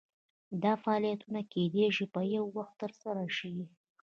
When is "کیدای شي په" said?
1.53-2.21